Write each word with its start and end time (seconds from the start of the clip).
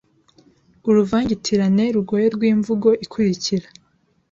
uruvangitirane 0.89 1.83
rugoye 1.95 2.25
rwimvugo 2.35 2.89
ikurikira 3.05 3.67